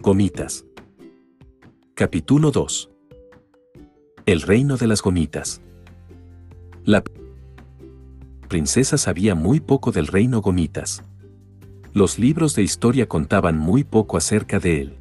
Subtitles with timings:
[0.00, 0.64] Gomitas.
[1.94, 2.88] Capítulo 2.
[4.26, 5.60] El reino de las gomitas.
[6.84, 7.02] La
[8.48, 11.02] princesa sabía muy poco del reino gomitas.
[11.92, 14.96] Los libros de historia contaban muy poco acerca de él.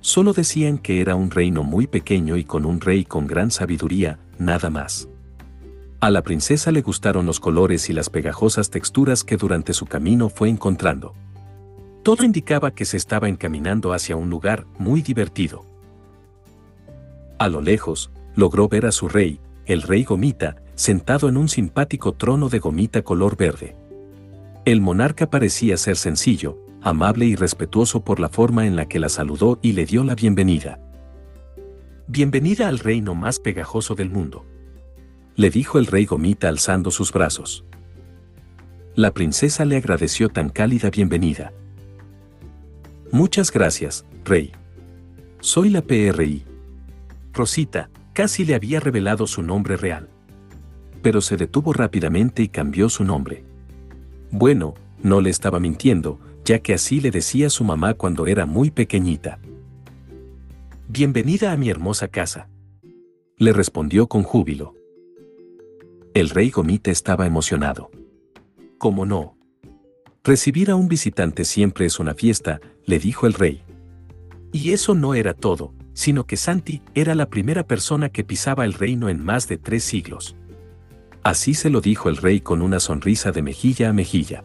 [0.00, 4.18] Solo decían que era un reino muy pequeño y con un rey con gran sabiduría,
[4.36, 5.08] nada más.
[6.00, 10.28] A la princesa le gustaron los colores y las pegajosas texturas que durante su camino
[10.28, 11.14] fue encontrando.
[12.08, 15.66] Todo indicaba que se estaba encaminando hacia un lugar muy divertido.
[17.38, 22.12] A lo lejos, logró ver a su rey, el rey Gomita, sentado en un simpático
[22.14, 23.76] trono de gomita color verde.
[24.64, 29.10] El monarca parecía ser sencillo, amable y respetuoso por la forma en la que la
[29.10, 30.80] saludó y le dio la bienvenida.
[32.06, 34.46] Bienvenida al reino más pegajoso del mundo.
[35.36, 37.66] Le dijo el rey Gomita alzando sus brazos.
[38.94, 41.52] La princesa le agradeció tan cálida bienvenida.
[43.10, 44.52] Muchas gracias, rey.
[45.40, 46.44] Soy la PRI.
[47.32, 50.10] Rosita, casi le había revelado su nombre real.
[51.00, 53.44] Pero se detuvo rápidamente y cambió su nombre.
[54.30, 58.70] Bueno, no le estaba mintiendo, ya que así le decía su mamá cuando era muy
[58.70, 59.38] pequeñita.
[60.86, 62.50] Bienvenida a mi hermosa casa.
[63.38, 64.74] Le respondió con júbilo.
[66.12, 67.90] El rey Gomita estaba emocionado.
[68.76, 69.37] ¿Cómo no?
[70.28, 73.62] Recibir a un visitante siempre es una fiesta, le dijo el rey.
[74.52, 78.74] Y eso no era todo, sino que Santi era la primera persona que pisaba el
[78.74, 80.36] reino en más de tres siglos.
[81.22, 84.44] Así se lo dijo el rey con una sonrisa de mejilla a mejilla.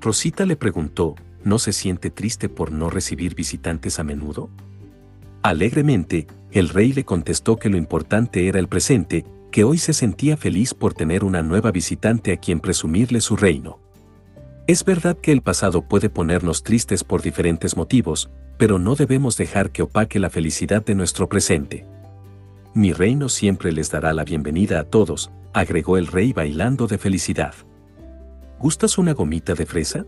[0.00, 4.50] Rosita le preguntó, ¿no se siente triste por no recibir visitantes a menudo?
[5.42, 10.36] Alegremente, el rey le contestó que lo importante era el presente, que hoy se sentía
[10.36, 13.80] feliz por tener una nueva visitante a quien presumirle su reino.
[14.68, 19.70] Es verdad que el pasado puede ponernos tristes por diferentes motivos, pero no debemos dejar
[19.70, 21.86] que opaque la felicidad de nuestro presente.
[22.74, 27.54] Mi reino siempre les dará la bienvenida a todos, agregó el rey bailando de felicidad.
[28.58, 30.04] ¿Gustas una gomita de fresa?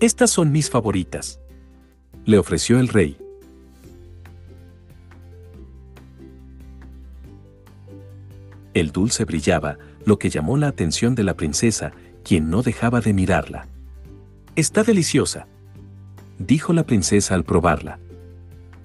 [0.00, 1.40] Estas son mis favoritas.
[2.26, 3.16] Le ofreció el rey.
[8.74, 13.12] El dulce brillaba, lo que llamó la atención de la princesa, quien no dejaba de
[13.12, 13.68] mirarla.
[14.56, 15.46] Está deliciosa,
[16.38, 17.98] dijo la princesa al probarla.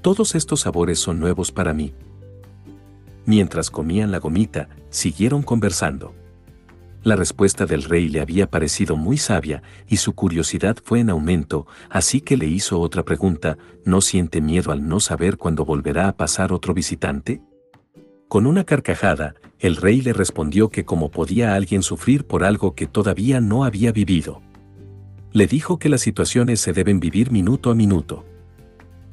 [0.01, 1.93] Todos estos sabores son nuevos para mí.
[3.25, 6.13] Mientras comían la gomita, siguieron conversando.
[7.03, 11.67] La respuesta del rey le había parecido muy sabia y su curiosidad fue en aumento,
[11.89, 16.17] así que le hizo otra pregunta, ¿no siente miedo al no saber cuándo volverá a
[16.17, 17.41] pasar otro visitante?
[18.27, 22.85] Con una carcajada, el rey le respondió que como podía alguien sufrir por algo que
[22.85, 24.41] todavía no había vivido.
[25.31, 28.25] Le dijo que las situaciones se deben vivir minuto a minuto.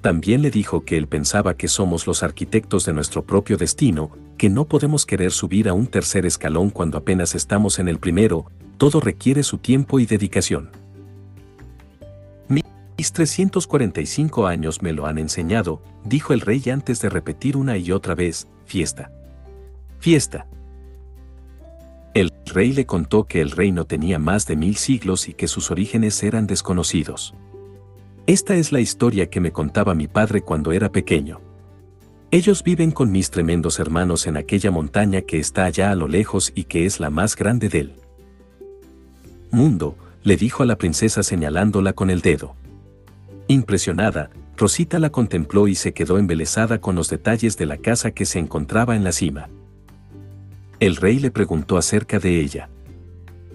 [0.00, 4.50] También le dijo que él pensaba que somos los arquitectos de nuestro propio destino, que
[4.50, 8.46] no podemos querer subir a un tercer escalón cuando apenas estamos en el primero,
[8.78, 10.70] todo requiere su tiempo y dedicación.
[12.48, 17.92] Mis 345 años me lo han enseñado, dijo el rey antes de repetir una y
[17.92, 19.10] otra vez, fiesta.
[19.98, 20.46] Fiesta.
[22.14, 25.70] El rey le contó que el reino tenía más de mil siglos y que sus
[25.70, 27.34] orígenes eran desconocidos.
[28.26, 31.40] Esta es la historia que me contaba mi padre cuando era pequeño.
[32.30, 36.52] Ellos viven con mis tremendos hermanos en aquella montaña que está allá a lo lejos
[36.54, 37.94] y que es la más grande del
[39.50, 42.56] mundo, le dijo a la princesa señalándola con el dedo.
[43.46, 48.24] Impresionada, Rosita la contempló y se quedó embelesada con los detalles de la casa que
[48.24, 49.48] se encontraba en la cima.
[50.78, 52.68] El rey le preguntó acerca de ella.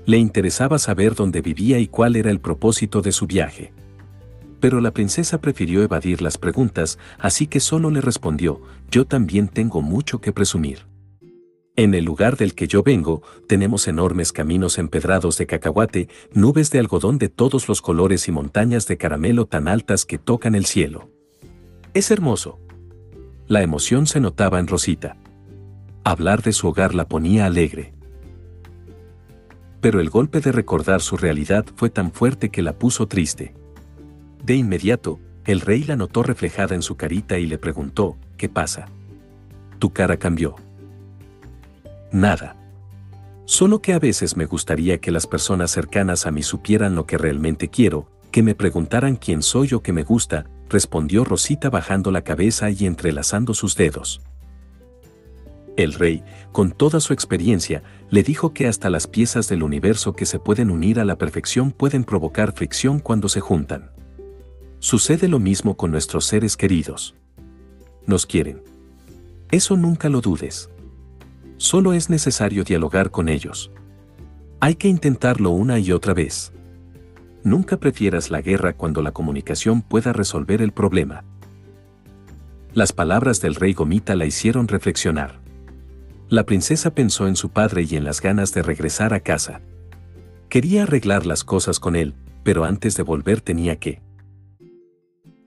[0.05, 3.71] Le interesaba saber dónde vivía y cuál era el propósito de su viaje.
[4.59, 8.61] Pero la princesa prefirió evadir las preguntas, así que solo le respondió,
[8.91, 10.79] yo también tengo mucho que presumir.
[11.79, 16.79] En el lugar del que yo vengo, tenemos enormes caminos empedrados de cacahuate, nubes de
[16.79, 21.09] algodón de todos los colores y montañas de caramelo tan altas que tocan el cielo.
[21.93, 22.59] Es hermoso.
[23.47, 25.15] La emoción se notaba en Rosita.
[26.03, 27.93] Hablar de su hogar la ponía alegre.
[29.79, 33.55] Pero el golpe de recordar su realidad fue tan fuerte que la puso triste.
[34.43, 38.89] De inmediato, el rey la notó reflejada en su carita y le preguntó, ¿qué pasa?
[39.79, 40.57] Tu cara cambió.
[42.11, 42.55] Nada.
[43.45, 47.17] Solo que a veces me gustaría que las personas cercanas a mí supieran lo que
[47.17, 52.23] realmente quiero, que me preguntaran quién soy o qué me gusta, respondió Rosita bajando la
[52.23, 54.21] cabeza y entrelazando sus dedos.
[55.77, 60.25] El rey, con toda su experiencia, le dijo que hasta las piezas del universo que
[60.25, 63.91] se pueden unir a la perfección pueden provocar fricción cuando se juntan.
[64.79, 67.15] Sucede lo mismo con nuestros seres queridos.
[68.05, 68.61] Nos quieren.
[69.51, 70.69] Eso nunca lo dudes.
[71.59, 73.69] Solo es necesario dialogar con ellos.
[74.61, 76.53] Hay que intentarlo una y otra vez.
[77.43, 81.25] Nunca prefieras la guerra cuando la comunicación pueda resolver el problema.
[82.73, 85.41] Las palabras del rey Gomita la hicieron reflexionar.
[86.29, 89.59] La princesa pensó en su padre y en las ganas de regresar a casa.
[90.47, 94.01] Quería arreglar las cosas con él, pero antes de volver tenía que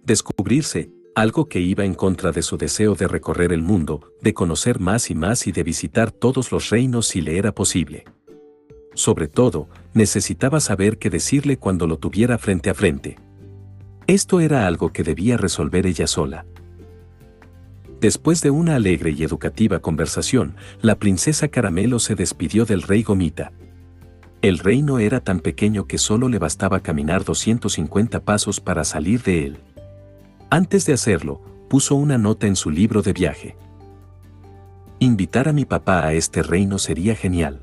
[0.04, 4.80] descubrirse, algo que iba en contra de su deseo de recorrer el mundo, de conocer
[4.80, 8.04] más y más y de visitar todos los reinos si le era posible.
[8.94, 13.18] Sobre todo, necesitaba saber qué decirle cuando lo tuviera frente a frente.
[14.06, 16.46] Esto era algo que debía resolver ella sola.
[18.00, 23.52] Después de una alegre y educativa conversación, la princesa Caramelo se despidió del rey Gomita.
[24.40, 29.46] El reino era tan pequeño que solo le bastaba caminar 250 pasos para salir de
[29.46, 29.58] él.
[30.52, 31.40] Antes de hacerlo,
[31.70, 33.56] puso una nota en su libro de viaje.
[34.98, 37.62] Invitar a mi papá a este reino sería genial.